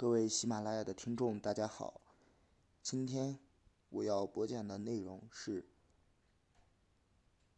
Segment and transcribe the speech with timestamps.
[0.00, 2.00] 各位喜马拉雅的听众，大家好。
[2.84, 3.40] 今天
[3.88, 5.66] 我要播讲的内容是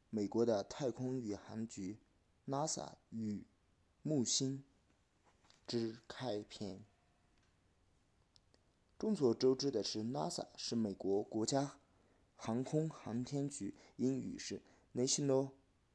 [0.09, 1.99] 美国的太空宇航局
[2.47, 3.45] NASA 与
[4.01, 4.65] 木星
[5.67, 6.83] 之开篇。
[8.99, 11.79] 众所周知的是，NASA 是美国国家
[12.37, 14.63] 航空航天局，英语是
[14.95, 15.51] National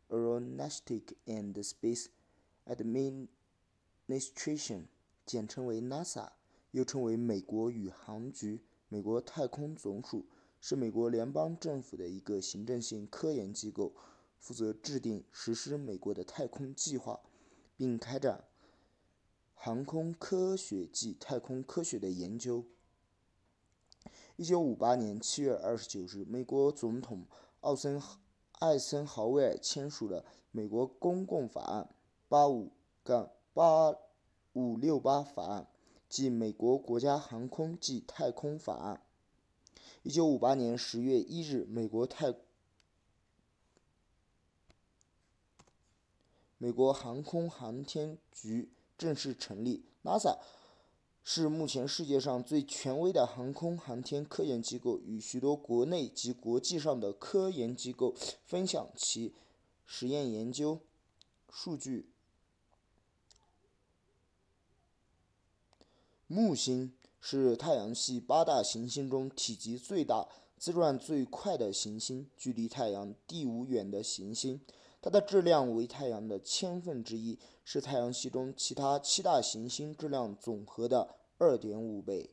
[0.10, 2.10] Aeronautic and Space
[2.68, 4.84] Administration。
[5.26, 6.30] 简称为 NASA，
[6.70, 10.26] 又称为美国宇航局、美国太空总署，
[10.62, 13.94] 是美国联邦政府的一个行政性科研机构，
[14.38, 17.20] 负责制定、实施美国的太空计划，
[17.76, 18.46] 并开展
[19.56, 22.64] 航空科学及太空科学的研究。
[24.36, 27.26] 一九五八年七月二十九日，美国总统
[27.62, 28.00] 奥森
[28.60, 31.84] 艾森豪威尔签署了《美国公共法案》
[32.28, 32.72] 八五
[33.04, 33.96] 杠八。
[34.56, 35.68] 五六八法案，
[36.08, 39.02] 即美国国家航空及太空法案。
[40.02, 42.34] 一九五八年十月一日，美国太
[46.58, 49.84] 美国航空航天局正式成立。
[50.04, 50.40] NASA
[51.22, 59.36] 是目前世界上最权威的航空航天科研机构，与许多国内及国际上的科研机构分享其
[59.86, 60.80] 实验研究
[61.50, 62.08] 数据。
[66.28, 74.60] 木星是太阳系八大行星中体积最大、自转最快的行星，距离太阳第五远的行星。
[75.04, 82.32] 它的质量为太阳的千分之一，是太阳系中其他七大行星质量总和的二点五倍。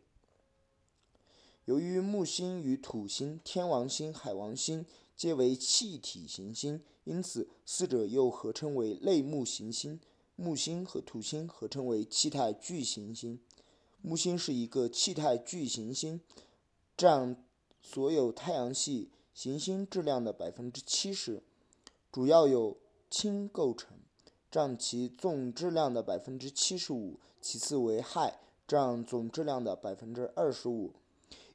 [1.67, 10.01] 由于木星与土星、天王星、海王星皆为气体行星，因此四者又合称为类木行星。
[10.35, 13.39] 木星和土星合称为气态巨行星。
[14.05, 16.21] 木星是一个气态巨行星，
[16.97, 17.37] 占
[17.81, 21.41] 所有太阳系行星质量的百分之七十，
[22.11, 22.77] 主要由
[23.09, 23.97] 氢构成，
[24.51, 28.35] 占其总质量的百分之七十五，其次为氦，
[28.67, 30.95] 占总质量的百分之二十五，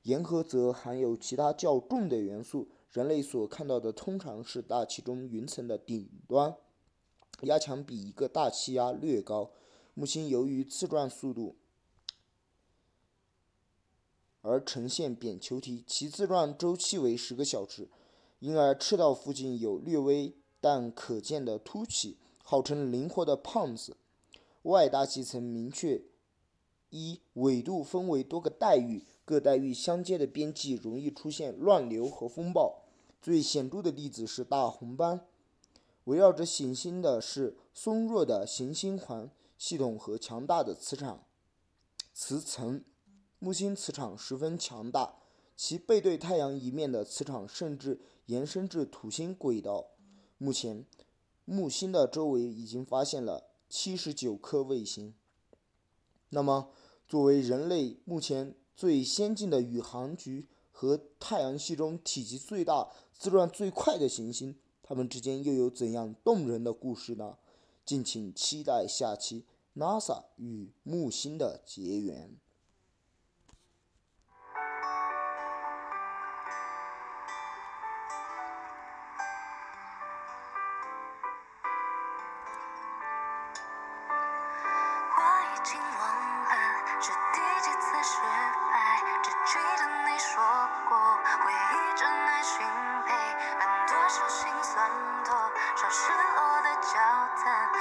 [0.03, 2.69] 盐和则含有其他较重的元素。
[2.91, 6.56] 人类所看到的通常是大气中云层的顶端，
[7.41, 9.52] 压强比一个大气压略高。
[9.94, 11.57] 木星由于自转速度。
[14.42, 17.90] 而呈现扁球体，其自转周期为十个小时，
[18.40, 23.98] 因而赤道附近有略微但可见的凸起，号称“灵活的胖子”。
[24.64, 26.02] 外大气层明确
[26.90, 32.84] 一纬度分为多个带域，各带域相接的边际容易出现乱流和风暴。
[33.22, 35.25] 最显著的例子是大红斑。
[36.06, 41.25] 围绕着行星的是松弱的行星环系统和强大的磁场
[42.14, 42.84] 磁层。
[43.40, 45.14] 木星磁场十分强大，
[45.56, 49.90] 其背对太阳一面的磁场甚至延伸至土星轨道。
[50.40, 50.86] 目前，
[51.46, 55.14] 木星的周围已经发现了七十九颗卫星。
[56.30, 56.72] 那么，
[57.08, 67.38] 作为人类目前最先进的宇航局和太阳系中体积最大、自转最快的行星，它们之间又有怎样动人的故事呢？
[67.86, 72.36] 敬请期待下期 NASA 与木星的结缘。
[97.44, 97.76] た